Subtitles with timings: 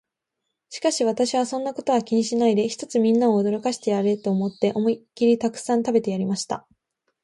[0.69, 6.65] しかし私は、そんなことは気にしないで、ひとつみんなを驚かしてやれと思って、思いきりたくさん食べてやりました。